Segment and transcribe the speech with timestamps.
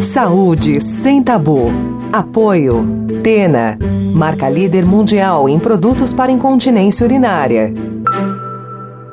[0.00, 1.66] Saúde sem tabu.
[2.12, 2.86] Apoio.
[3.22, 3.78] Tena.
[4.14, 7.72] Marca líder mundial em produtos para incontinência urinária.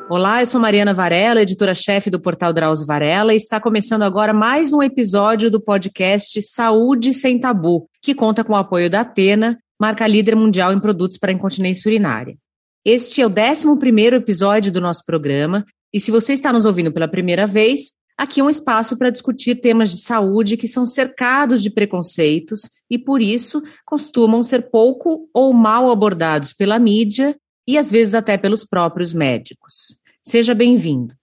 [0.08, 4.72] Olá, eu sou Mariana Varela, editora-chefe do portal Drauzio Varela, e está começando agora mais
[4.72, 10.06] um episódio do podcast Saúde Sem Tabu, que conta com o apoio da Atena, marca
[10.06, 12.36] líder mundial em produtos para incontinência urinária.
[12.84, 17.08] Este é o 11 episódio do nosso programa, e se você está nos ouvindo pela
[17.08, 21.70] primeira vez, aqui é um espaço para discutir temas de saúde que são cercados de
[21.70, 28.14] preconceitos e, por isso, costumam ser pouco ou mal abordados pela mídia e às vezes
[28.14, 29.98] até pelos próprios médicos.
[30.22, 31.14] Seja bem-vindo.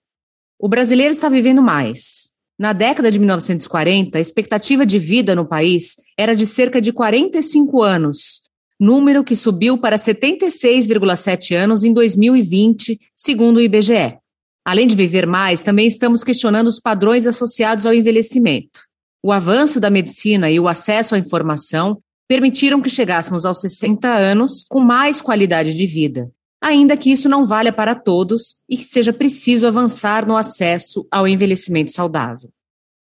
[0.59, 2.29] O brasileiro está vivendo mais.
[2.57, 7.81] Na década de 1940, a expectativa de vida no país era de cerca de 45
[7.81, 8.41] anos,
[8.79, 14.20] número que subiu para 76,7 anos em 2020, segundo o IBGE.
[14.65, 18.81] Além de viver mais, também estamos questionando os padrões associados ao envelhecimento.
[19.23, 24.63] O avanço da medicina e o acesso à informação permitiram que chegássemos aos 60 anos
[24.69, 29.11] com mais qualidade de vida, ainda que isso não valha para todos e que seja
[29.11, 32.49] preciso avançar no acesso ao envelhecimento saudável.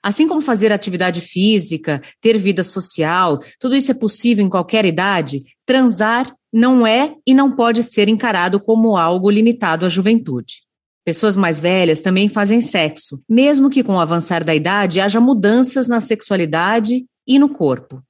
[0.01, 5.41] Assim como fazer atividade física, ter vida social, tudo isso é possível em qualquer idade,
[5.65, 10.66] transar não é e não pode ser encarado como algo limitado à juventude.
[11.07, 15.87] Pessoas mais velhas também fazem sexo, mesmo que com o avançar da idade haja mudanças
[15.87, 18.03] na sexualidade e no corpo.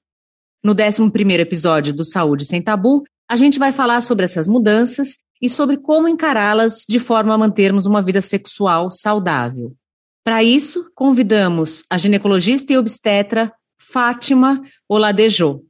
[0.64, 5.48] No 11 episódio do Saúde Sem Tabu, a gente vai falar sobre essas mudanças e
[5.48, 9.76] sobre como encará-las de forma a mantermos uma vida sexual saudável.
[10.24, 14.60] Para isso, convidamos a ginecologista e obstetra Fátima
[14.90, 15.64] Oladejô.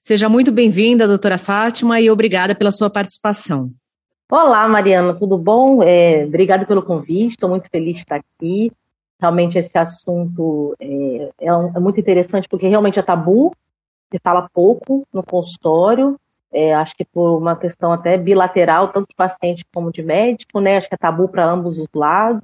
[0.00, 3.72] Seja muito bem-vinda, doutora Fátima, e obrigada pela sua participação.
[4.30, 5.82] Olá, Mariana, tudo bom?
[5.82, 8.70] É, obrigada pelo convite, estou muito feliz de estar aqui.
[9.18, 13.50] Realmente esse assunto é, é, um, é muito interessante porque realmente é tabu,
[14.12, 16.20] se fala pouco no consultório,
[16.52, 20.76] é, acho que por uma questão até bilateral, tanto de paciente como de médico, né?
[20.76, 22.42] Acho que é tabu para ambos os lados.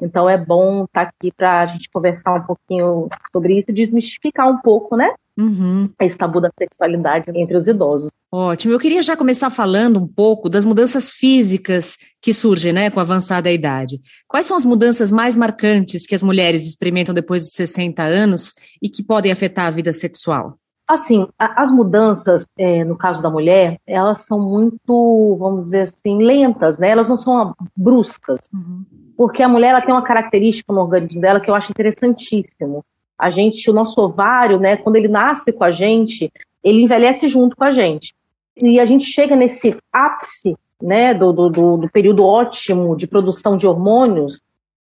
[0.00, 4.48] Então é bom estar tá aqui para a gente conversar um pouquinho sobre isso desmistificar
[4.48, 5.14] um pouco, né?
[5.38, 5.88] Uhum.
[6.00, 8.10] Esse tabu da sexualidade entre os idosos.
[8.30, 8.74] Ótimo.
[8.74, 13.02] Eu queria já começar falando um pouco das mudanças físicas que surgem, né, com a
[13.02, 14.00] avançada idade.
[14.26, 18.88] Quais são as mudanças mais marcantes que as mulheres experimentam depois dos 60 anos e
[18.88, 20.58] que podem afetar a vida sexual?
[20.86, 26.78] Assim, as mudanças, é, no caso da mulher, elas são muito, vamos dizer assim, lentas,
[26.78, 26.88] né?
[26.88, 28.40] Elas não são bruscas.
[28.52, 28.84] Uhum.
[29.16, 32.84] Porque a mulher ela tem uma característica no organismo dela que eu acho interessantíssimo.
[33.18, 37.56] A gente, o nosso ovário, né, quando ele nasce com a gente, ele envelhece junto
[37.56, 38.14] com a gente.
[38.56, 43.66] E a gente chega nesse ápice, né, do, do, do período ótimo de produção de
[43.66, 44.40] hormônios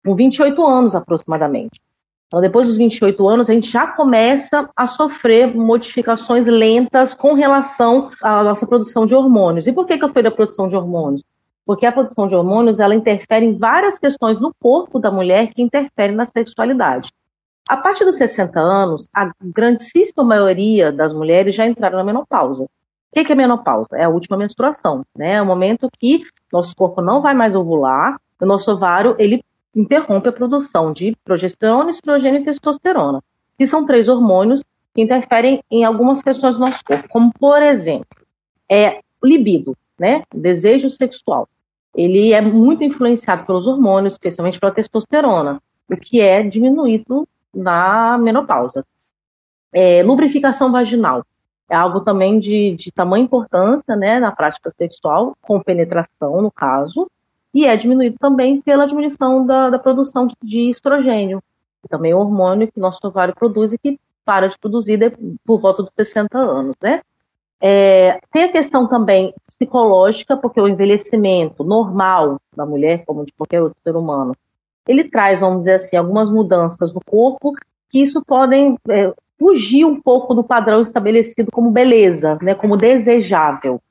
[0.04, 1.82] com 28 anos aproximadamente.
[2.32, 8.10] Então, depois dos 28 anos, a gente já começa a sofrer modificações lentas com relação
[8.22, 9.68] à nossa produção de hormônios.
[9.68, 11.24] E por que, que eu falei da produção de hormônios?
[11.66, 15.62] Porque a produção de hormônios ela interfere em várias questões no corpo da mulher que
[15.62, 17.10] interferem na sexualidade.
[17.68, 22.64] A partir dos 60 anos, a grandíssima maioria das mulheres já entraram na menopausa.
[22.64, 22.70] O
[23.12, 23.90] que é menopausa?
[23.96, 25.34] É a última menstruação, né?
[25.34, 29.44] É o momento que nosso corpo não vai mais ovular, o nosso ovário ele
[29.76, 33.22] interrompe a produção de progesterona, estrogênio e testosterona,
[33.58, 34.64] que são três hormônios
[34.94, 38.26] que interferem em algumas questões do nosso corpo, como, por exemplo,
[38.70, 41.48] é, o libido, né, desejo sexual.
[41.96, 48.86] Ele é muito influenciado pelos hormônios, especialmente pela testosterona, o que é diminuído na menopausa.
[49.74, 51.26] É, lubrificação vaginal
[51.70, 57.10] é algo também de, de tamanha importância né, na prática sexual, com penetração, no caso,
[57.54, 61.42] e é diminuído também pela diminuição da, da produção de, de estrogênio,
[61.82, 65.12] que também é um hormônio que nosso ovário produz e que para de produzir de,
[65.46, 67.02] por volta dos 60 anos, né?
[67.64, 73.62] É, tem a questão também psicológica, porque o envelhecimento normal da mulher, como de qualquer
[73.62, 74.34] outro ser humano,
[74.88, 77.54] ele traz, vamos dizer assim, algumas mudanças no corpo
[77.90, 83.82] que isso podem é, fugir um pouco do padrão estabelecido como beleza, né, como desejável.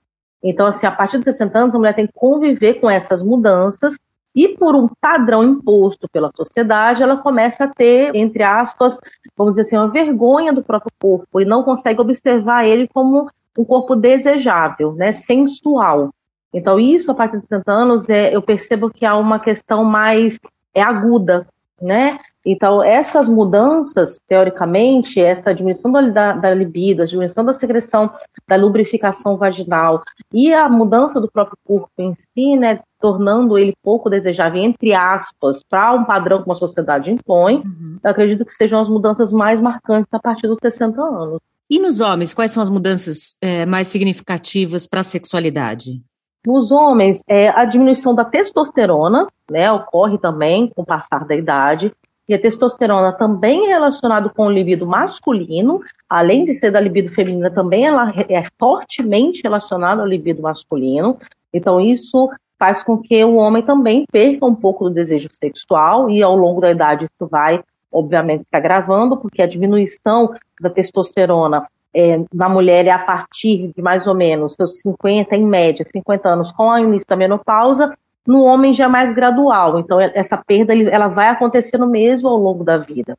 [0.42, 3.98] Então, assim, a partir dos 60 anos, a mulher tem que conviver com essas mudanças
[4.34, 8.98] e por um padrão imposto pela sociedade, ela começa a ter, entre aspas,
[9.36, 13.28] vamos dizer assim, uma vergonha do próprio corpo e não consegue observar ele como
[13.58, 16.10] um corpo desejável, né, sensual.
[16.52, 20.38] Então, isso, a partir dos 60 anos, é, eu percebo que há uma questão mais
[20.74, 21.46] é aguda,
[21.80, 22.18] né?
[22.44, 28.10] Então, essas mudanças, teoricamente, essa diminuição da, da libido, a diminuição da secreção
[28.48, 30.02] da lubrificação vaginal
[30.32, 35.62] e a mudança do próprio corpo em si, né, tornando ele pouco desejável, entre aspas,
[35.62, 37.98] para um padrão que uma sociedade impõe, uhum.
[38.02, 41.40] eu acredito que sejam as mudanças mais marcantes a partir dos 60 anos.
[41.68, 46.02] E nos homens, quais são as mudanças é, mais significativas para a sexualidade?
[46.46, 51.92] Nos homens, é, a diminuição da testosterona, né, ocorre também com o passar da idade,
[52.26, 57.10] e a testosterona também é relacionada com o libido masculino, além de ser da libido
[57.12, 61.18] feminina, também ela é fortemente relacionada ao libido masculino.
[61.52, 66.22] Então, isso faz com que o homem também perca um pouco do desejo sexual, e
[66.22, 72.20] ao longo da idade isso vai, obviamente, se agravando, porque a diminuição da testosterona é,
[72.32, 76.52] na mulher é a partir de mais ou menos seus 50, em média, 50 anos,
[76.52, 77.96] com o início da menopausa,
[78.26, 79.78] no homem já é mais gradual.
[79.78, 83.18] Então, essa perda ela vai acontecendo mesmo ao longo da vida.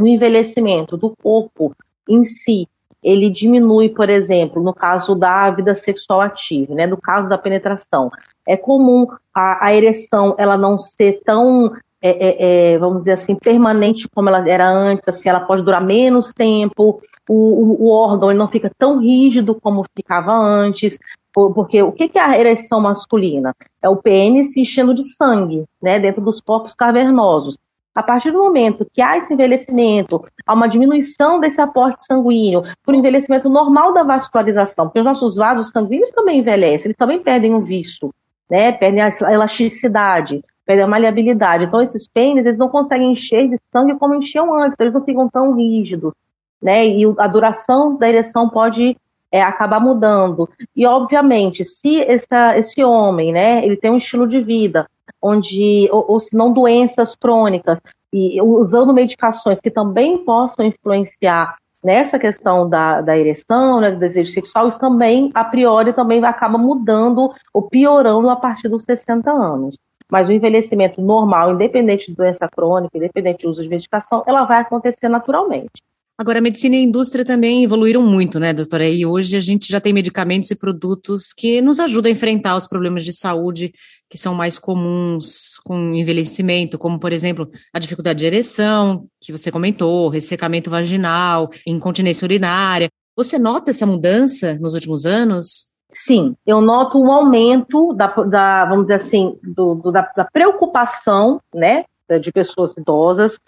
[0.00, 1.74] O envelhecimento do corpo
[2.08, 2.68] em si,
[3.02, 8.10] ele diminui, por exemplo, no caso da vida sexual ativa, né, no caso da penetração.
[8.46, 13.34] É comum a, a ereção ela não ser tão, é, é, é, vamos dizer assim,
[13.34, 18.38] permanente como ela era antes, assim, ela pode durar menos tempo, o, o, órgão ele
[18.38, 20.98] não fica tão rígido como ficava antes,
[21.32, 23.54] porque o que é a ereção masculina?
[23.82, 27.56] É o pênis se enchendo de sangue, né, dentro dos corpos cavernosos.
[27.94, 32.94] A partir do momento que há esse envelhecimento, há uma diminuição desse aporte sanguíneo, por
[32.94, 37.60] envelhecimento normal da vascularização, porque os nossos vasos sanguíneos também envelhecem, eles também perdem o
[37.60, 38.12] vício,
[38.48, 41.64] né, perdem a elasticidade, perdem a maleabilidade.
[41.64, 45.28] Então, esses pênis, eles não conseguem encher de sangue como enchiam antes, eles não ficam
[45.28, 46.12] tão rígidos,
[46.60, 48.96] né, e a duração da ereção pode
[49.30, 50.48] é, acabar mudando.
[50.74, 54.86] E, obviamente, se essa, esse homem, né, ele tem um estilo de vida
[55.20, 57.80] onde, ou, ou se não doenças crônicas,
[58.12, 64.32] e usando medicações que também possam influenciar nessa questão da, da ereção, né, do desejo
[64.32, 69.76] sexual, isso também, a priori, também acaba mudando ou piorando a partir dos 60 anos.
[70.10, 74.60] Mas o envelhecimento normal, independente de doença crônica, independente do uso de medicação, ela vai
[74.60, 75.82] acontecer naturalmente.
[76.20, 78.88] Agora, a medicina e a indústria também evoluíram muito, né, doutora?
[78.88, 82.66] E hoje a gente já tem medicamentos e produtos que nos ajudam a enfrentar os
[82.66, 83.72] problemas de saúde
[84.10, 89.52] que são mais comuns com envelhecimento, como, por exemplo, a dificuldade de ereção, que você
[89.52, 92.90] comentou, ressecamento vaginal, incontinência urinária.
[93.16, 95.68] Você nota essa mudança nos últimos anos?
[95.94, 101.40] Sim, eu noto um aumento da, da vamos dizer assim, do, do, da, da preocupação,
[101.54, 101.84] né,
[102.20, 103.38] de pessoas idosas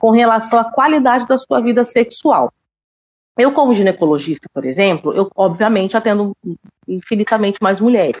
[0.00, 2.50] com relação à qualidade da sua vida sexual.
[3.38, 6.32] Eu, como ginecologista, por exemplo, eu obviamente atendo
[6.88, 8.20] infinitamente mais mulheres.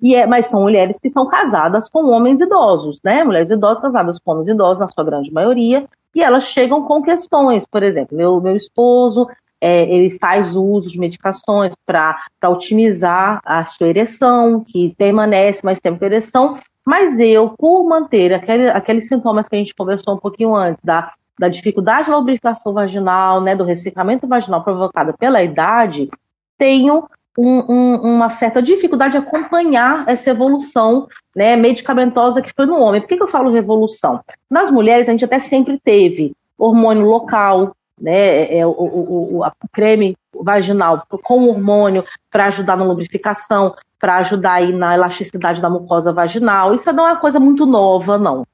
[0.00, 3.22] E é, mas são mulheres que são casadas com homens idosos, né?
[3.22, 7.66] Mulheres idosas casadas com homens idosos, na sua grande maioria, e elas chegam com questões,
[7.66, 9.28] por exemplo, meu, meu esposo,
[9.60, 16.04] é, ele faz uso de medicações para otimizar a sua ereção, que permanece mais tempo
[16.04, 20.82] ereção, mas eu, por manter aquele, aqueles sintomas que a gente conversou um pouquinho antes,
[20.82, 26.10] da da dificuldade da lubrificação vaginal, né, do ressecamento vaginal provocada pela idade,
[26.58, 27.08] tenho
[27.38, 33.00] um, um, uma certa dificuldade de acompanhar essa evolução né, medicamentosa que foi no homem.
[33.00, 34.20] Por que, que eu falo revolução?
[34.50, 39.44] Nas mulheres, a gente até sempre teve hormônio local, né, é, é o, o, o,
[39.44, 45.70] a creme vaginal com hormônio para ajudar na lubrificação, para ajudar aí na elasticidade da
[45.70, 46.74] mucosa vaginal.
[46.74, 48.44] Isso não é uma coisa muito nova, não.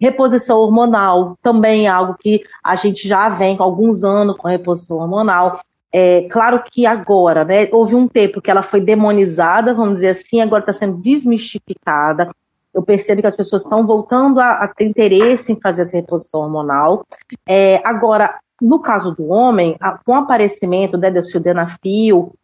[0.00, 4.98] Reposição hormonal também é algo que a gente já vem com alguns anos com reposição
[4.98, 5.60] hormonal.
[5.90, 10.42] É, claro que agora, né, houve um tempo que ela foi demonizada, vamos dizer assim,
[10.42, 12.30] agora está sendo desmistificada.
[12.74, 16.40] Eu percebo que as pessoas estão voltando a, a, ter interesse em fazer essa reposição
[16.42, 17.06] hormonal.
[17.46, 22.34] É, agora, no caso do homem, a, com o aparecimento né, do sildenafil,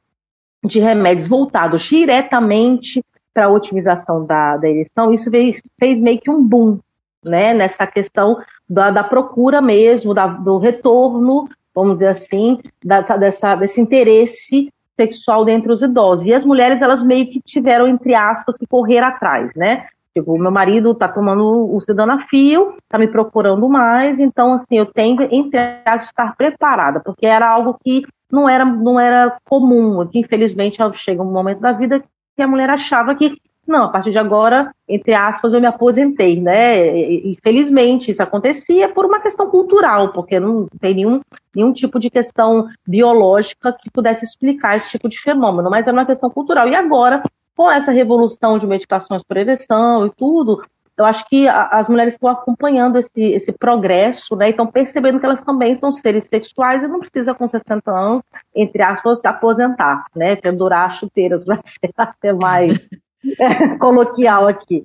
[0.64, 6.30] de remédios voltados diretamente para a otimização da, da ereção, isso fez, fez meio que
[6.30, 6.78] um boom
[7.24, 8.38] né, nessa questão
[8.68, 15.44] da, da procura mesmo, da, do retorno, vamos dizer assim, da, dessa, desse interesse sexual
[15.44, 16.26] dentre os idosos.
[16.26, 19.86] E as mulheres, elas meio que tiveram, entre aspas, que correr atrás, né?
[20.14, 25.22] Tipo, meu marido tá tomando o sildenafil, tá me procurando mais, então, assim, eu tenho,
[25.30, 30.78] entre aspas, estar preparada, porque era algo que não era, não era comum, que infelizmente
[30.94, 32.02] chega um momento da vida
[32.36, 36.40] que a mulher achava que não, a partir de agora, entre aspas, eu me aposentei,
[36.40, 36.98] né?
[37.26, 41.20] Infelizmente, isso acontecia por uma questão cultural, porque não tem nenhum,
[41.54, 46.06] nenhum tipo de questão biológica que pudesse explicar esse tipo de fenômeno, mas era uma
[46.06, 46.68] questão cultural.
[46.68, 47.22] E agora,
[47.56, 50.62] com essa revolução de medicações por ereção e tudo,
[50.96, 54.50] eu acho que as mulheres estão acompanhando esse, esse progresso, né?
[54.50, 58.22] Estão percebendo que elas também são seres sexuais e não precisa com 60 anos,
[58.54, 60.36] entre aspas, se aposentar, né?
[60.36, 61.60] Pendurar chuteiras para
[62.20, 62.78] ser mais
[63.78, 64.82] coloquial aqui.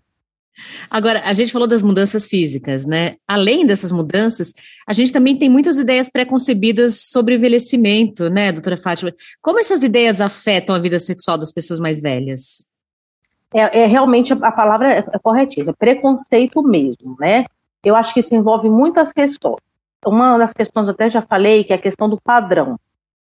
[0.90, 3.16] Agora, a gente falou das mudanças físicas, né?
[3.28, 4.54] Além dessas mudanças,
[4.88, 9.14] a gente também tem muitas ideias preconcebidas sobre envelhecimento, né, doutora Fátima?
[9.42, 12.68] Como essas ideias afetam a vida sexual das pessoas mais velhas?
[13.54, 17.46] É, é realmente a palavra é, é corretiva, preconceito mesmo, né?
[17.84, 19.58] Eu acho que isso envolve muitas questões.
[20.06, 22.80] Uma das questões, eu até já falei, que é a questão do padrão.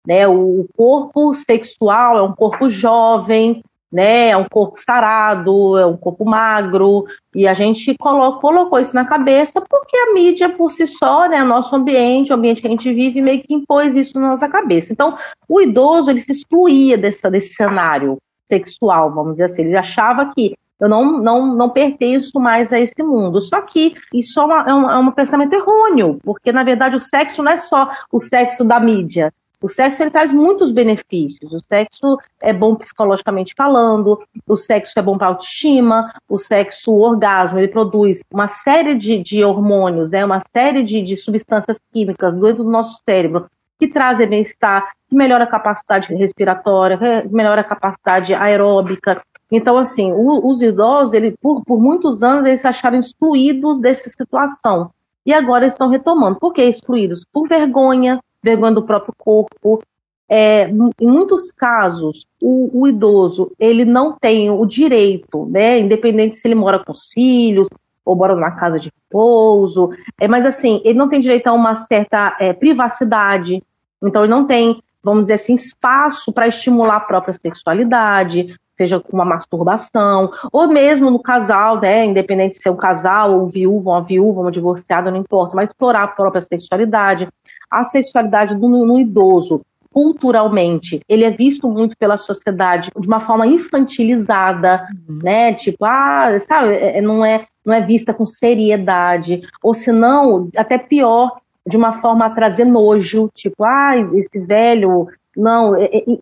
[0.07, 0.27] Né?
[0.27, 3.63] O corpo sexual é um corpo jovem,
[3.97, 4.29] né?
[4.29, 9.07] É um corpo sarado, é um corpo magro, e a gente colocou, colocou isso na
[9.07, 12.93] cabeça porque a mídia por si só, né, nosso ambiente, o ambiente que a gente
[12.93, 14.93] vive, meio que impôs isso na nossa cabeça.
[14.93, 15.17] Então,
[15.49, 18.19] o idoso, ele se excluía dessa, desse cenário
[18.51, 23.03] sexual, vamos dizer assim, ele achava que eu não, não, não pertenço mais a esse
[23.03, 23.41] mundo.
[23.41, 27.01] Só que isso é, uma, é, um, é um pensamento errôneo, porque, na verdade, o
[27.01, 29.33] sexo não é só o sexo da mídia,
[29.67, 31.53] o sexo ele traz muitos benefícios.
[31.53, 37.01] O sexo é bom psicologicamente falando, o sexo é bom para autoestima, o sexo, o
[37.01, 42.37] orgasmo, ele produz uma série de, de hormônios, né, uma série de, de substâncias químicas
[42.37, 43.47] dentro do nosso cérebro
[43.77, 49.21] que trazem bem-estar, que melhora a capacidade respiratória, melhora a capacidade aeróbica.
[49.51, 54.09] Então, assim, o, os idosos, ele, por, por muitos anos, eles se acharam excluídos dessa
[54.09, 54.93] situação.
[55.27, 56.39] E agora estão retomando.
[56.39, 57.27] Por que excluídos?
[57.33, 59.83] Por vergonha, vergonha do próprio corpo.
[60.29, 66.49] É, em muitos casos, o, o, idoso ele não tem o direito, né, independente se
[66.49, 67.69] ele mora com os filhos
[68.05, 71.77] ou mora numa casa de repouso, é, mas assim, ele não tem direito a uma
[71.77, 73.63] certa é, privacidade,
[74.03, 79.17] então ele não tem, vamos dizer assim, espaço para estimular a própria sexualidade, seja com
[79.17, 84.03] uma masturbação, ou mesmo no casal, né, independente se é um casal, ou viúvo, uma
[84.03, 87.29] viúva, uma divorciada, não importa, mas explorar a própria sexualidade
[87.71, 89.63] a sexualidade do, no idoso
[89.97, 95.21] culturalmente, ele é visto muito pela sociedade de uma forma infantilizada, uhum.
[95.23, 95.55] né?
[95.55, 100.51] Tipo, ah, sabe, é, é, não é, não é vista com seriedade, ou se não,
[100.55, 105.73] até pior, de uma forma a trazer nojo, tipo, ah, esse velho, não,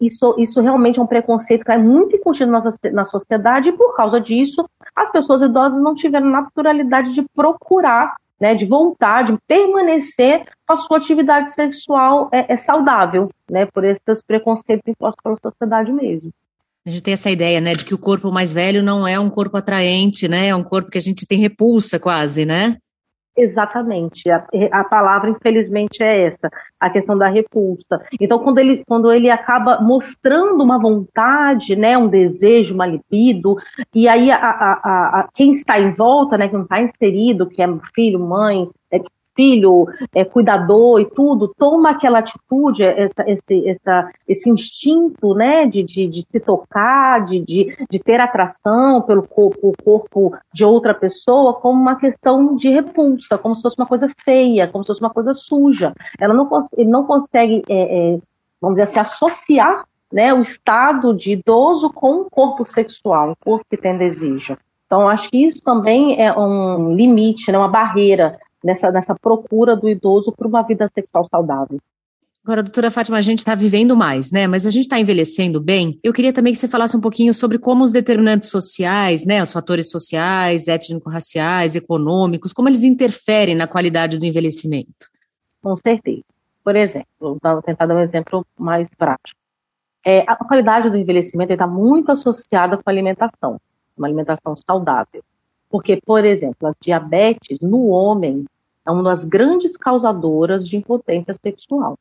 [0.00, 2.60] isso, isso realmente é um preconceito que é muito incontido na,
[2.92, 8.54] na sociedade, e por causa disso, as pessoas idosas não tiveram naturalidade de procurar né,
[8.54, 14.22] de voltar, de permanecer com a sua atividade sexual é, é saudável, né, por esses
[14.26, 16.30] preconceitos impostos pela sociedade mesmo.
[16.86, 19.30] A gente tem essa ideia, né, de que o corpo mais velho não é um
[19.30, 22.76] corpo atraente, né, é um corpo que a gente tem repulsa quase, né?
[23.36, 24.30] Exatamente.
[24.30, 26.48] A, a, palavra, infelizmente, é essa,
[26.78, 28.00] a questão da repulsa.
[28.20, 33.56] Então, quando ele, quando ele acaba mostrando uma vontade, né, um desejo, uma libido,
[33.92, 37.60] e aí a, a, a quem está em volta, né, que não está inserido, que
[37.60, 38.70] é filho, mãe,
[39.34, 45.82] filho é, cuidador e tudo, toma aquela atitude, essa, esse, essa, esse instinto né, de,
[45.82, 51.54] de, de se tocar, de, de, de, ter atração pelo corpo, corpo de outra pessoa,
[51.54, 55.10] como uma questão de repulsa, como se fosse uma coisa feia, como se fosse uma
[55.10, 55.92] coisa suja.
[56.18, 58.18] Ela não, ele não consegue, é, é,
[58.60, 63.66] vamos dizer assim, associar né, o estado de idoso com o corpo sexual, o corpo
[63.68, 64.56] que tem desejo.
[64.86, 69.88] Então, acho que isso também é um limite, né, uma barreira nessa, nessa procura do
[69.88, 71.78] idoso por uma vida sexual saudável.
[72.42, 74.47] Agora, doutora Fátima, a gente está vivendo mais, né?
[74.47, 75.99] Mas a gente está envelhecendo bem.
[76.02, 79.42] Eu queria também que você falasse um pouquinho sobre como os determinantes sociais, né?
[79.42, 85.09] Os fatores sociais, étnico-raciais, econômicos, como eles interferem na qualidade do envelhecimento.
[85.62, 86.23] Com certeza.
[86.62, 89.40] Por exemplo, vou tentar dar um exemplo mais prático.
[90.04, 93.59] É, a qualidade do envelhecimento está muito associada com a alimentação,
[93.97, 95.23] uma alimentação saudável.
[95.71, 98.44] Porque, por exemplo, a diabetes no homem
[98.86, 101.98] é uma das grandes causadoras de impotência sexual.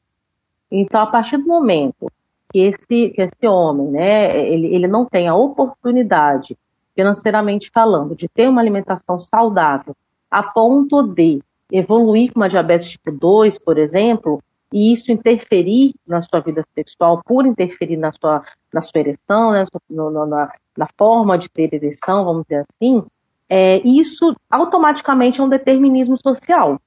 [0.70, 2.12] Então, a partir do momento
[2.52, 6.58] que esse, que esse homem, né, ele, ele não tem a oportunidade,
[6.96, 9.96] financeiramente falando, de ter uma alimentação saudável,
[10.30, 16.22] a ponto de evoluir com uma diabetes tipo 2, por exemplo, e isso interferir na
[16.22, 21.38] sua vida sexual, por interferir na sua, na sua ereção, né, na, na, na forma
[21.38, 23.04] de ter ereção, vamos dizer assim,
[23.56, 26.82] é, isso automaticamente é um determinismo social,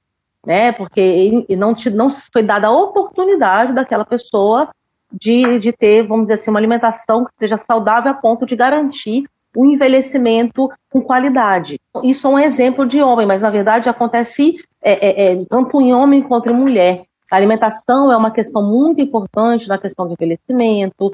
[0.45, 0.73] né?
[0.73, 4.67] Porque não, te, não foi dada a oportunidade daquela pessoa
[5.09, 9.23] de, de ter, vamos dizer assim, uma alimentação que seja saudável a ponto de garantir
[9.55, 11.79] o envelhecimento com qualidade.
[12.03, 15.93] Isso é um exemplo de homem, mas na verdade acontece é, é, é, tanto em
[15.93, 17.05] homem quanto em mulher.
[17.31, 21.11] A alimentação é uma questão muito importante na questão do envelhecimento,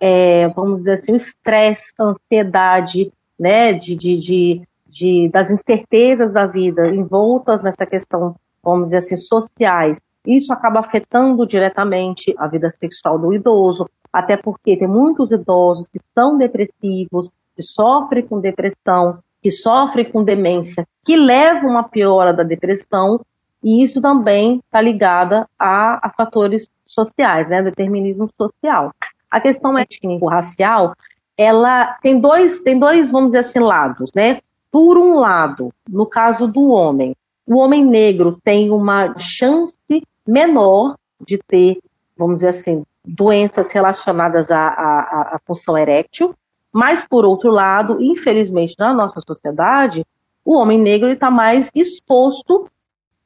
[0.00, 4.62] é, vamos dizer assim, o estresse, a ansiedade, né, de, de, de
[4.96, 11.46] de, das incertezas da vida envoltas nessa questão, vamos dizer assim, sociais, isso acaba afetando
[11.46, 17.62] diretamente a vida sexual do idoso, até porque tem muitos idosos que são depressivos, que
[17.62, 23.20] sofrem com depressão, que sofrem com demência, que levam a piora da depressão,
[23.62, 28.92] e isso também está ligada a, a, fatores sociais, né, determinismo social.
[29.30, 30.94] A questão étnico-racial,
[31.36, 34.38] ela tem dois, tem dois, vamos dizer assim, lados, né?
[34.70, 37.14] Por um lado, no caso do homem,
[37.46, 39.78] o homem negro tem uma chance
[40.26, 41.78] menor de ter,
[42.16, 46.34] vamos dizer assim, doenças relacionadas à, à, à função erétil,
[46.72, 50.04] mas, por outro lado, infelizmente, na nossa sociedade,
[50.44, 52.68] o homem negro está mais exposto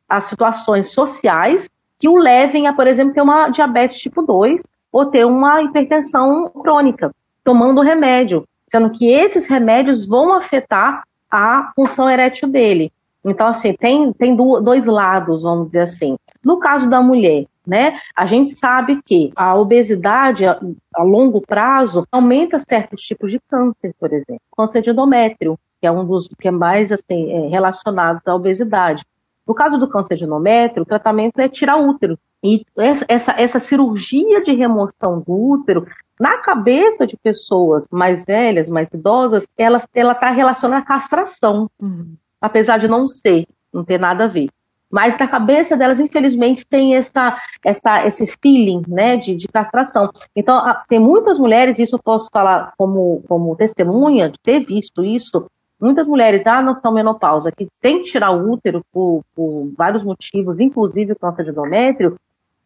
[0.08, 1.68] a situações sociais
[1.98, 6.48] que o levem a, por exemplo, ter uma diabetes tipo 2 ou ter uma hipertensão
[6.48, 7.10] crônica,
[7.44, 12.92] tomando remédio, sendo que esses remédios vão afetar a função erétil dele.
[13.24, 16.16] Então, assim, tem, tem dois lados, vamos dizer assim.
[16.42, 20.58] No caso da mulher, né, a gente sabe que a obesidade a,
[20.94, 24.40] a longo prazo aumenta certos tipos de câncer, por exemplo.
[24.56, 29.04] Câncer de endométrio, que é um dos que é mais assim, é, relacionados à obesidade.
[29.46, 32.18] No caso do câncer de endométrio, o tratamento é tirar útero.
[32.42, 35.86] E essa, essa, cirurgia de remoção do útero,
[36.18, 41.70] na cabeça de pessoas mais velhas, mais idosas, ela está relacionada à castração.
[41.80, 44.48] Uhum apesar de não ser, não ter nada a ver.
[44.90, 50.10] Mas na cabeça delas, infelizmente, tem essa, essa, esse feeling né, de, de castração.
[50.34, 55.46] Então, tem muitas mulheres, isso eu posso falar como, como testemunha, de ter visto isso,
[55.80, 60.60] muitas mulheres da noção menopausa que tem que tirar o útero por, por vários motivos,
[60.60, 62.16] inclusive o câncer de endométrio,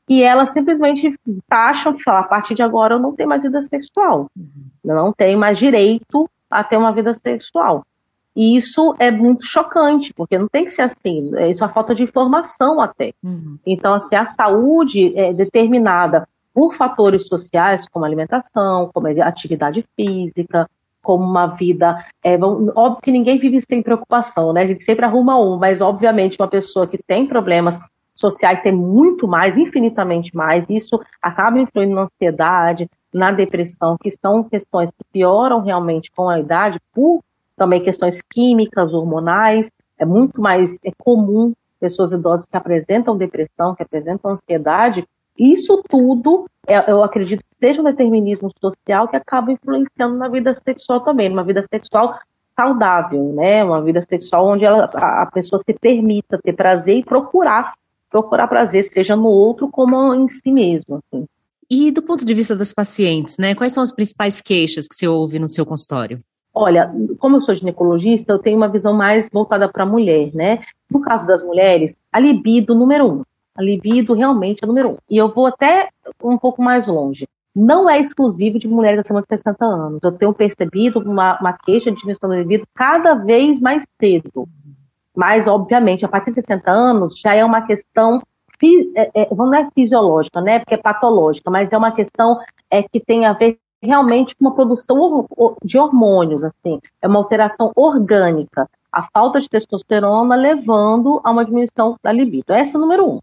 [0.08, 1.14] e elas simplesmente
[1.48, 4.66] acham que falam, a partir de agora eu não tenho mais vida sexual, uhum.
[4.84, 7.84] não tenho mais direito a ter uma vida sexual.
[8.36, 11.30] E isso é muito chocante, porque não tem que ser assim.
[11.36, 13.14] É, isso é falta de informação até.
[13.22, 13.58] Uhum.
[13.64, 20.68] Então, assim, a saúde é determinada por fatores sociais, como alimentação, como atividade física,
[21.04, 22.04] como uma vida.
[22.24, 22.36] É,
[22.74, 24.62] óbvio que ninguém vive sem preocupação, né?
[24.62, 27.78] A gente sempre arruma um, mas obviamente uma pessoa que tem problemas
[28.14, 30.64] sociais tem muito mais, infinitamente mais.
[30.68, 36.40] Isso acaba influindo na ansiedade, na depressão, que são questões que pioram realmente com a
[36.40, 37.20] idade por
[37.56, 39.70] também questões químicas, hormonais.
[39.98, 45.06] É muito mais é comum pessoas idosas que apresentam depressão, que apresentam ansiedade.
[45.38, 46.46] Isso tudo,
[46.86, 51.44] eu acredito que seja um determinismo social que acaba influenciando na vida sexual também, numa
[51.44, 52.18] vida sexual
[52.56, 53.64] saudável, né?
[53.64, 57.74] Uma vida sexual onde ela, a pessoa se permita ter prazer e procurar
[58.14, 61.00] procurar prazer, seja no outro como em si mesmo.
[61.02, 61.26] Assim.
[61.68, 63.56] E do ponto de vista dos pacientes, né?
[63.56, 66.18] Quais são as principais queixas que você ouve no seu consultório?
[66.54, 70.60] Olha, como eu sou ginecologista, eu tenho uma visão mais voltada para a mulher, né?
[70.88, 73.22] No caso das mulheres, a libido número um.
[73.54, 74.96] A libido realmente é número um.
[75.08, 75.88] E eu vou até
[76.22, 77.26] um pouco mais longe.
[77.54, 80.00] Não é exclusivo de mulheres acima de 60 anos.
[80.02, 84.48] Eu tenho percebido uma, uma queixa de diminuição do libido cada vez mais cedo.
[85.14, 88.20] Mas, obviamente, a partir de 60 anos já é uma questão
[88.96, 90.58] é, é, não é fisiológica, né?
[90.58, 92.40] Porque é patológica, mas é uma questão
[92.70, 95.26] é, que tem a ver realmente uma produção
[95.62, 98.68] de hormônios, assim, é uma alteração orgânica.
[98.90, 102.52] A falta de testosterona levando a uma diminuição da libido.
[102.52, 103.20] Essa é o número um.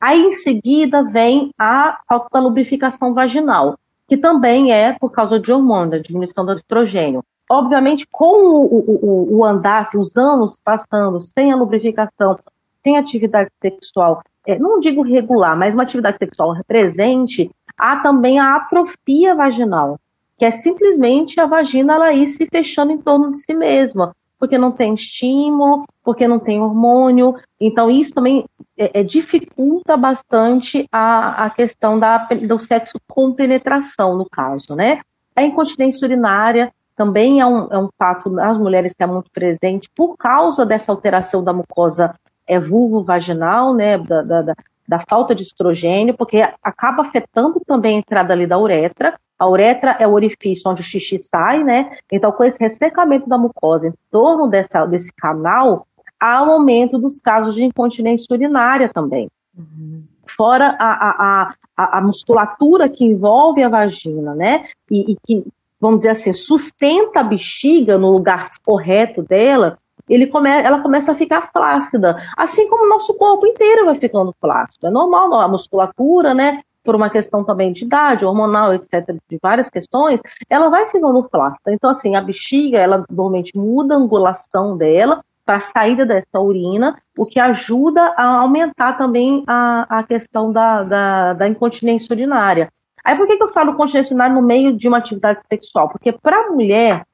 [0.00, 5.52] Aí, em seguida, vem a falta da lubrificação vaginal, que também é por causa de
[5.52, 7.22] hormônio, da diminuição do estrogênio.
[7.50, 12.38] Obviamente, com o, o, o andar, assim, os anos passando sem a lubrificação,
[12.82, 18.56] sem atividade sexual, é, não digo regular, mas uma atividade sexual presente, há também a
[18.56, 19.98] atrofia vaginal,
[20.38, 24.56] que é simplesmente a vagina ela ir se fechando em torno de si mesma, porque
[24.56, 27.36] não tem estímulo, porque não tem hormônio.
[27.60, 34.16] Então, isso também é, é, dificulta bastante a, a questão da, do sexo com penetração,
[34.16, 35.00] no caso, né?
[35.36, 39.90] A incontinência urinária também é um, é um fato nas mulheres que é muito presente
[39.94, 42.14] por causa dessa alteração da mucosa
[42.46, 44.54] é, vulvo-vaginal, né, da, da,
[44.88, 49.18] da falta de estrogênio, porque acaba afetando também a entrada ali da uretra.
[49.40, 51.96] A uretra é o orifício onde o xixi sai, né?
[52.12, 55.86] Então, com esse ressecamento da mucosa em torno dessa, desse canal,
[56.20, 59.30] há um aumento dos casos de incontinência urinária também.
[59.56, 60.02] Uhum.
[60.26, 64.66] Fora a, a, a, a, musculatura que envolve a vagina, né?
[64.90, 65.46] E, e que,
[65.80, 71.14] vamos dizer assim, sustenta a bexiga no lugar correto dela, ele come, ela começa a
[71.14, 74.86] ficar flácida, assim como o nosso corpo inteiro vai ficando flácido.
[74.86, 76.60] É normal, a musculatura, né?
[76.82, 81.72] Por uma questão também de idade, hormonal, etc., de várias questões, ela vai ficando flácida.
[81.72, 86.96] Então, assim, a bexiga, ela normalmente muda a angulação dela para a saída dessa urina,
[87.16, 92.68] o que ajuda a aumentar também a, a questão da, da, da incontinência urinária.
[93.04, 95.88] Aí, por que, que eu falo continência urinária no meio de uma atividade sexual?
[95.88, 97.04] Porque para a mulher,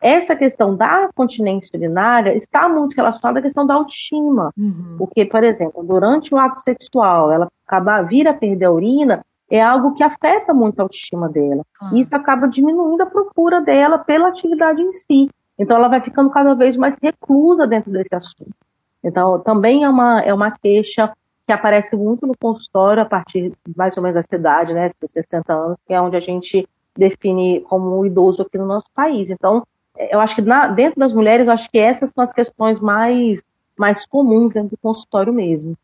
[0.00, 4.50] essa questão da continência urinária está muito relacionada à questão da autoestima.
[4.56, 4.96] Uhum.
[4.98, 9.62] Porque, por exemplo, durante o ato sexual, ela acaba vir a perder a urina, é
[9.62, 11.62] algo que afeta muito a autoestima dela.
[11.80, 11.96] Uhum.
[11.96, 15.28] Isso acaba diminuindo a procura dela pela atividade em si.
[15.58, 18.54] Então, ela vai ficando cada vez mais reclusa dentro desse assunto.
[19.02, 21.12] Então, também é uma, é uma queixa
[21.46, 25.76] que aparece muito no consultório a partir mais ou menos da idade, né, 60 anos,
[25.86, 29.30] que é onde a gente define como idoso aqui no nosso país.
[29.30, 29.62] Então,
[29.98, 33.42] eu acho que na, dentro das mulheres, eu acho que essas são as questões mais,
[33.78, 35.76] mais comuns dentro do consultório mesmo.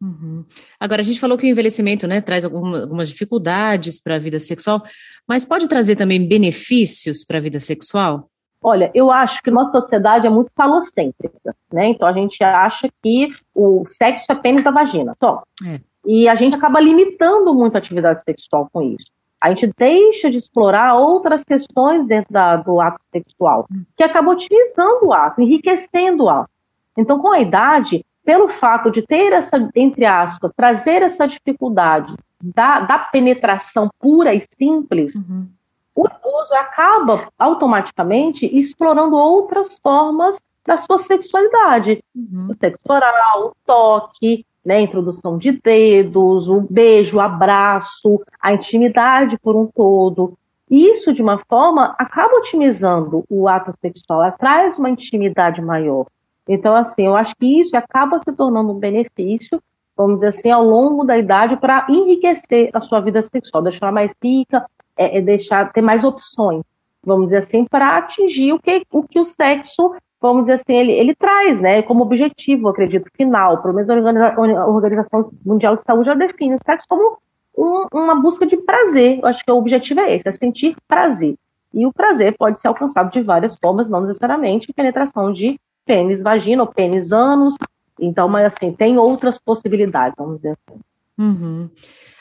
[0.00, 0.44] Uhum.
[0.78, 4.38] Agora, a gente falou que o envelhecimento né, traz algumas, algumas dificuldades para a vida
[4.38, 4.82] sexual,
[5.26, 8.28] mas pode trazer também benefícios para a vida sexual?
[8.62, 11.88] Olha, eu acho que nossa sociedade é muito falocêntrica, né?
[11.88, 15.42] Então a gente acha que o sexo é pênis da vagina, só.
[15.64, 15.80] É.
[16.04, 19.06] E a gente acaba limitando muito a atividade sexual com isso.
[19.40, 25.06] A gente deixa de explorar outras questões dentro da, do ato sexual, que acaba otimizando
[25.06, 26.50] o ato, enriquecendo o ato.
[26.96, 32.80] Então, com a idade, pelo fato de ter essa, entre aspas, trazer essa dificuldade da,
[32.80, 35.46] da penetração pura e simples, uhum.
[35.94, 42.02] o idoso acaba automaticamente explorando outras formas da sua sexualidade.
[42.14, 42.48] Uhum.
[42.50, 49.38] O sexo oral, o toque, né, introdução de dedos, o beijo, o abraço, a intimidade
[49.38, 50.36] por um todo.
[50.68, 56.06] Isso, de uma forma, acaba otimizando o ato sexual, traz uma intimidade maior.
[56.48, 59.62] Então, assim, eu acho que isso acaba se tornando um benefício,
[59.96, 64.12] vamos dizer assim, ao longo da idade para enriquecer a sua vida sexual, deixar mais
[64.20, 66.64] rica, é, é deixar ter mais opções,
[67.04, 70.92] vamos dizer assim, para atingir o que, o que o sexo vamos dizer assim, ele,
[70.92, 76.14] ele traz, né, como objetivo, acredito, final, pelo menos a Organização Mundial de Saúde já
[76.14, 77.18] define o sexo como
[77.56, 79.18] um, uma busca de prazer.
[79.20, 81.36] Eu acho que o objetivo é esse, é sentir prazer.
[81.72, 86.62] E o prazer pode ser alcançado de várias formas, não necessariamente penetração de pênis vagina
[86.62, 87.56] ou pênis ânus.
[88.00, 90.80] Então, mas assim, tem outras possibilidades, vamos dizer assim.
[91.18, 91.70] Uhum.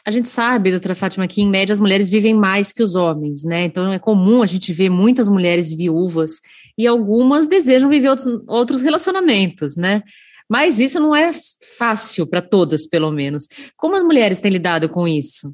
[0.06, 3.44] A gente sabe, doutora Fátima, que em média as mulheres vivem mais que os homens,
[3.44, 3.64] né?
[3.64, 6.42] Então é comum a gente ver muitas mulheres viúvas
[6.78, 10.04] e algumas desejam viver outros, outros relacionamentos, né?
[10.48, 11.32] Mas isso não é
[11.78, 13.48] fácil para todas, pelo menos.
[13.76, 15.52] Como as mulheres têm lidado com isso?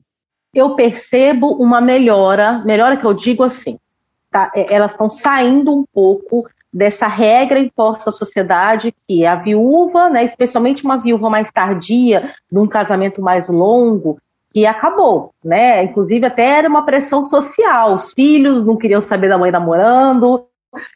[0.53, 3.77] Eu percebo uma melhora, melhora que eu digo assim,
[4.29, 4.51] tá?
[4.53, 10.25] É, elas estão saindo um pouco dessa regra imposta à sociedade que a viúva, né,
[10.25, 14.19] especialmente uma viúva mais tardia, num casamento mais longo,
[14.51, 15.83] que acabou, né?
[15.83, 17.95] Inclusive até era uma pressão social.
[17.95, 20.45] Os filhos não queriam saber da mãe namorando,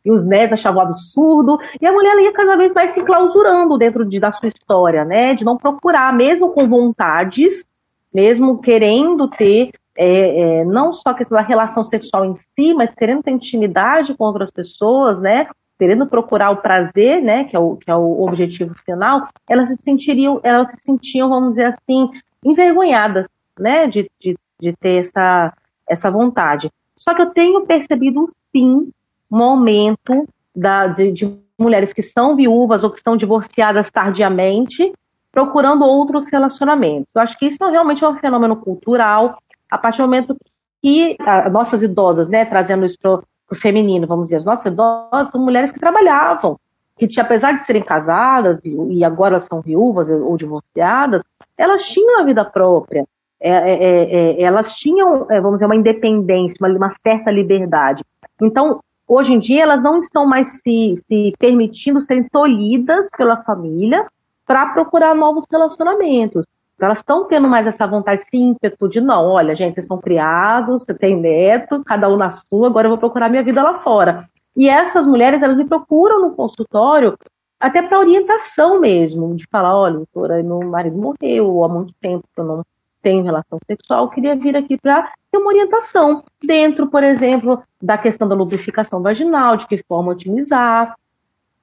[0.03, 4.05] e os netos achavam absurdo, e a mulher ia cada vez mais se clausurando dentro
[4.05, 5.33] de, da sua história, né?
[5.33, 7.65] De não procurar, mesmo com vontades,
[8.13, 13.31] mesmo querendo ter é, é, não só a relação sexual em si, mas querendo ter
[13.31, 15.47] intimidade com outras pessoas, né?
[15.77, 17.45] Querendo procurar o prazer, né?
[17.45, 21.51] Que é o, que é o objetivo final, elas se sentiriam, elas se sentiam, vamos
[21.51, 22.09] dizer assim,
[22.43, 23.27] envergonhadas,
[23.59, 23.87] né?
[23.87, 25.53] De, de, de ter essa,
[25.87, 26.69] essa vontade.
[26.95, 28.89] Só que eu tenho percebido sim
[29.29, 34.93] momento da, de, de mulheres que são viúvas ou que estão divorciadas tardiamente,
[35.31, 37.07] procurando outros relacionamentos.
[37.13, 39.37] Eu acho que isso realmente é um fenômeno cultural.
[39.69, 40.35] A partir do momento
[40.81, 43.19] que as nossas idosas, né, trazendo isso para
[43.51, 46.57] o feminino, vamos dizer, as nossas idosas são mulheres que trabalhavam,
[46.97, 51.21] que apesar de serem casadas e agora são viúvas ou divorciadas,
[51.57, 53.05] elas tinham a vida própria.
[53.39, 58.03] É, é, é, é elas tinham, é, vamos dizer, uma independência, uma, uma certa liberdade.
[58.41, 64.07] Então, Hoje em dia, elas não estão mais se, se permitindo serem tolhidas pela família
[64.47, 66.43] para procurar novos relacionamentos.
[66.79, 70.83] Elas estão tendo mais essa vontade, esse ímpeto de não, olha, gente, vocês são criados,
[70.83, 74.27] você tem neto, cada um na sua, agora eu vou procurar minha vida lá fora.
[74.57, 77.15] E essas mulheres, elas me procuram no consultório
[77.59, 82.43] até para orientação mesmo, de falar, olha, doutora, meu marido morreu há muito tempo eu
[82.43, 82.65] não
[83.05, 88.27] tenho relação sexual, queria vir aqui para ter uma orientação dentro, por exemplo, da questão
[88.27, 90.95] da lubrificação vaginal, de que forma otimizar,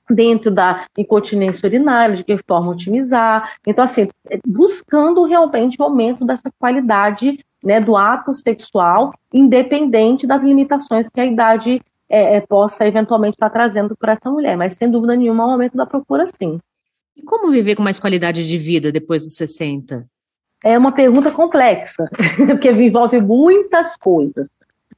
[0.09, 3.57] dentro da incontinência urinária, de que forma otimizar.
[3.67, 4.07] Então, assim,
[4.47, 11.27] buscando realmente o aumento dessa qualidade né, do ato sexual, independente das limitações que a
[11.27, 14.57] idade é, é, possa eventualmente estar trazendo para essa mulher.
[14.57, 16.61] Mas, sem dúvida nenhuma, é um aumento da procura, sim.
[17.17, 20.07] E como viver com mais qualidade de vida depois dos 60?
[20.63, 24.49] É uma pergunta complexa, porque envolve muitas coisas.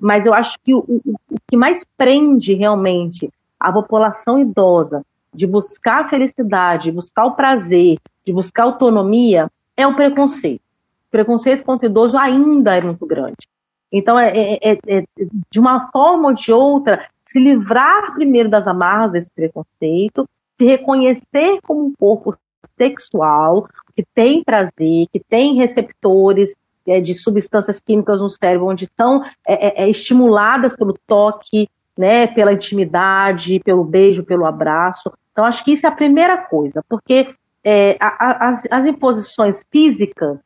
[0.00, 1.00] Mas eu acho que o, o,
[1.30, 7.32] o que mais prende realmente a população idosa de buscar a felicidade, de buscar o
[7.32, 10.60] prazer, de buscar autonomia, é o preconceito.
[11.08, 13.48] O preconceito contra o idoso ainda é muito grande.
[13.90, 15.04] Então, é, é, é, é,
[15.50, 21.60] de uma forma ou de outra, se livrar primeiro das amarras desse preconceito, se reconhecer
[21.62, 22.36] como um corpo
[22.76, 26.54] sexual, que tem prazer, que tem receptores
[26.86, 32.26] é, de substâncias químicas no cérebro, onde são é, é, é, estimuladas pelo toque, né,
[32.26, 35.12] pela intimidade, pelo beijo, pelo abraço.
[35.32, 39.64] Então, acho que isso é a primeira coisa, porque é, a, a, as, as imposições
[39.70, 40.40] físicas,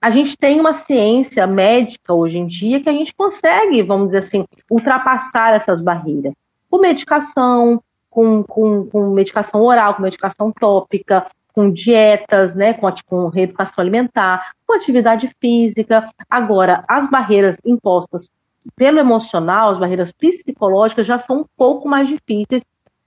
[0.00, 4.18] a gente tem uma ciência médica hoje em dia que a gente consegue, vamos dizer
[4.18, 6.34] assim, ultrapassar essas barreiras.
[6.68, 13.28] Com medicação, com, com, com medicação oral, com medicação tópica, com dietas, né, com, com
[13.28, 16.08] reeducação alimentar, com atividade física.
[16.28, 18.28] Agora, as barreiras impostas
[18.76, 22.62] pelo emocional, as barreiras psicológicas já são um pouco mais difíceis,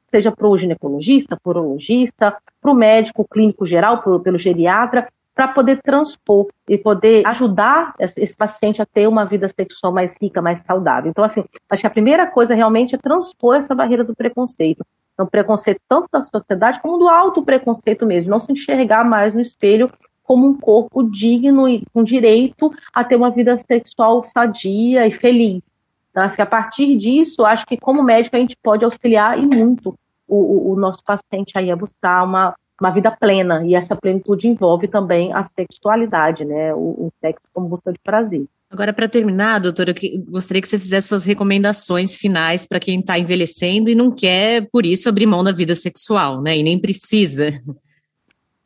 [0.08, 5.08] seja para o ginecologista, para o urologista, para o médico clínico geral, pro, pelo geriatra,
[5.34, 10.42] para poder transpor e poder ajudar esse paciente a ter uma vida sexual mais rica,
[10.42, 11.10] mais saudável.
[11.10, 14.86] Então, assim, acho que a primeira coisa realmente é transpor essa barreira do preconceito.
[15.16, 19.40] Então, preconceito tanto da sociedade como do alto preconceito mesmo, não se enxergar mais no
[19.40, 19.90] espelho
[20.22, 25.62] como um corpo digno e com direito a ter uma vida sexual sadia e feliz.
[26.10, 29.98] Então, assim, a partir disso, acho que como médico a gente pode auxiliar e muito
[30.28, 34.88] o, o nosso paciente aí a buscar uma, uma vida plena, e essa plenitude envolve
[34.88, 38.46] também a sexualidade, né, o, o sexo como busca de prazer.
[38.70, 43.18] Agora, para terminar, doutora, eu gostaria que você fizesse suas recomendações finais para quem está
[43.18, 46.58] envelhecendo e não quer, por isso, abrir mão da vida sexual, né?
[46.58, 47.52] E nem precisa.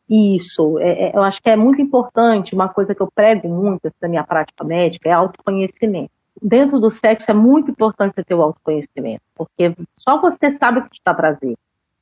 [0.10, 3.92] Isso, é, é, eu acho que é muito importante, uma coisa que eu prego muito
[4.02, 6.10] na minha prática médica é autoconhecimento.
[6.42, 10.84] Dentro do sexo é muito importante você ter o autoconhecimento, porque só você sabe o
[10.84, 11.16] que te dá.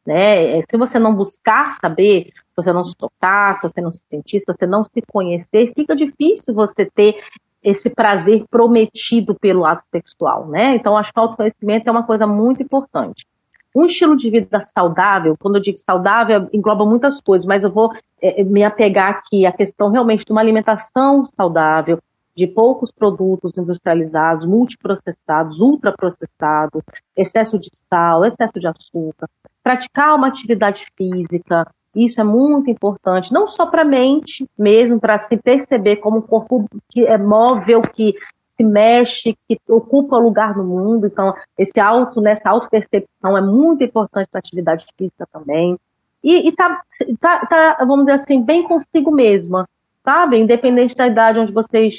[0.05, 0.59] Né?
[0.59, 3.99] É, se você não buscar saber, se você não se tocar, se você não se
[4.09, 7.21] sentir, se você não se conhecer, fica difícil você ter
[7.67, 10.75] esse prazer prometido pelo ato sexual, né?
[10.75, 13.27] Então, acho que o autoconhecimento é uma coisa muito importante.
[13.75, 17.93] Um estilo de vida saudável, quando eu digo saudável, engloba muitas coisas, mas eu vou
[18.21, 21.99] é, me apegar aqui à questão realmente de uma alimentação saudável,
[22.33, 26.81] de poucos produtos industrializados, multiprocessados, ultraprocessados,
[27.17, 29.27] excesso de sal, excesso de açúcar,
[29.61, 31.67] praticar uma atividade física,
[32.05, 36.21] isso é muito importante, não só para a mente mesmo, para se perceber como um
[36.21, 38.15] corpo que é móvel, que
[38.55, 41.07] se mexe, que ocupa lugar no mundo.
[41.07, 45.77] Então, esse auto, nessa auto-percepção é muito importante na atividade física também.
[46.23, 46.81] E, e tá,
[47.19, 49.67] tá, tá, vamos dizer assim, bem consigo mesma,
[50.03, 50.37] sabe?
[50.37, 51.89] Independente da idade onde você,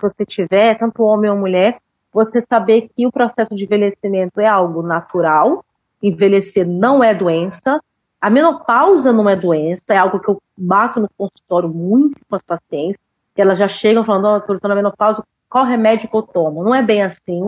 [0.00, 1.78] você tiver, tanto homem ou mulher,
[2.12, 5.64] você saber que o processo de envelhecimento é algo natural,
[6.00, 7.80] envelhecer não é doença,
[8.24, 12.42] a menopausa não é doença, é algo que eu bato no consultório muito com as
[12.42, 12.98] pacientes,
[13.34, 16.64] que elas já chegam falando, ó, estou na menopausa, qual remédio que eu tomo?
[16.64, 17.42] Não é bem assim,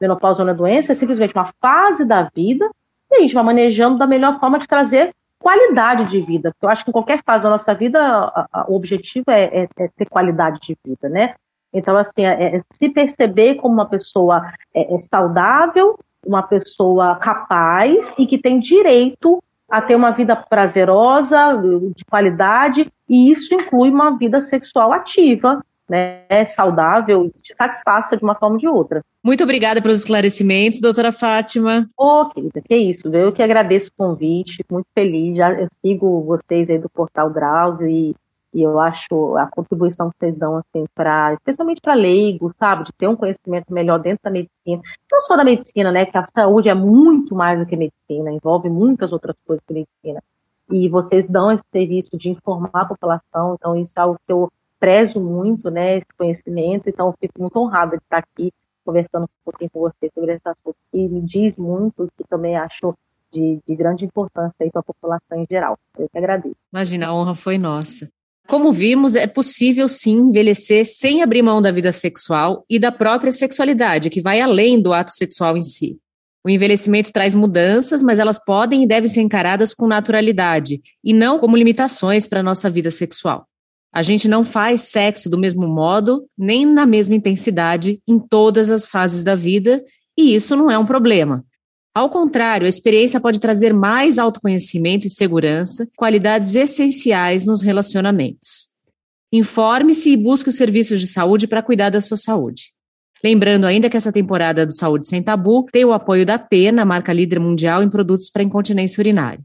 [0.00, 2.68] menopausa não é doença, é simplesmente uma fase da vida,
[3.08, 6.70] e a gente vai manejando da melhor forma de trazer qualidade de vida, porque eu
[6.70, 9.88] acho que em qualquer fase da nossa vida, a, a, o objetivo é, é, é,
[9.96, 11.36] ter qualidade de vida, né?
[11.72, 18.12] Então, assim, é, é se perceber como uma pessoa é, é saudável, uma pessoa capaz
[18.18, 21.60] e que tem direito a ter uma vida prazerosa,
[21.94, 28.34] de qualidade, e isso inclui uma vida sexual ativa, né, saudável, te satisfaça de uma
[28.34, 29.02] forma ou de outra.
[29.22, 31.88] Muito obrigada pelos esclarecimentos, doutora Fátima.
[31.96, 36.22] Ô, oh, querida, que isso, eu que agradeço o convite, muito feliz, já eu sigo
[36.22, 38.14] vocês aí do Portal Drauzio e
[38.56, 42.92] e eu acho a contribuição que vocês dão, assim, para, especialmente para leigos, sabe, de
[42.94, 44.80] ter um conhecimento melhor dentro da medicina.
[45.12, 48.70] Não só da medicina, né, que a saúde é muito mais do que medicina, envolve
[48.70, 50.22] muitas outras coisas que medicina.
[50.70, 54.50] E vocês dão esse serviço de informar a população, então isso é algo que eu
[54.80, 58.50] prezo muito, né, esse conhecimento, então eu fico muito honrada de estar aqui
[58.86, 62.94] conversando um pouquinho com vocês sobre esse assunto que me diz muito, que também acho
[63.30, 65.78] de, de grande importância para a população em geral.
[65.98, 66.56] Eu que agradeço.
[66.72, 68.08] Imagina, a honra foi nossa.
[68.46, 73.32] Como vimos, é possível sim envelhecer sem abrir mão da vida sexual e da própria
[73.32, 75.98] sexualidade, que vai além do ato sexual em si.
[76.44, 81.40] O envelhecimento traz mudanças, mas elas podem e devem ser encaradas com naturalidade e não
[81.40, 83.48] como limitações para a nossa vida sexual.
[83.92, 88.86] A gente não faz sexo do mesmo modo, nem na mesma intensidade, em todas as
[88.86, 89.82] fases da vida,
[90.16, 91.44] e isso não é um problema.
[91.96, 98.68] Ao contrário, a experiência pode trazer mais autoconhecimento e segurança, qualidades essenciais nos relacionamentos.
[99.32, 102.64] Informe-se e busque os serviços de saúde para cuidar da sua saúde.
[103.24, 107.14] Lembrando ainda que essa temporada do Saúde Sem Tabu tem o apoio da Tena, marca
[107.14, 109.40] líder mundial em produtos para incontinência urinária.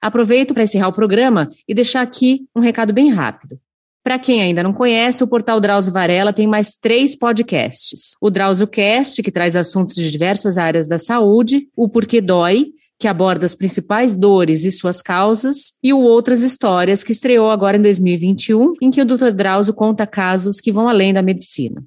[0.00, 3.60] Aproveito para encerrar o programa e deixar aqui um recado bem rápido.
[4.02, 8.16] Para quem ainda não conhece, o portal Drauzio Varela tem mais três podcasts.
[8.20, 13.08] O Drauzio Cast, que traz assuntos de diversas áreas da saúde, o Porquê Dói, que
[13.08, 17.82] aborda as principais dores e suas causas, e o Outras Histórias, que estreou agora em
[17.82, 19.32] 2021, em que o Dr.
[19.32, 21.82] Drauzio conta casos que vão além da medicina.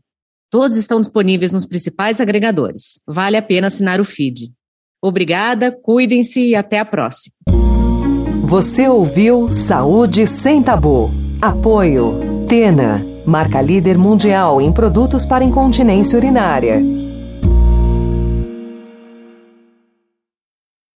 [0.49, 2.99] Todos estão disponíveis nos principais agregadores.
[3.08, 4.52] Vale a pena assinar o feed.
[5.02, 7.36] Obrigada, cuidem-se e até a próxima.
[8.43, 11.22] Você ouviu Saúde Sem Tabu.
[11.43, 12.45] Apoio.
[12.47, 16.82] Tena, marca líder mundial em produtos para incontinência urinária.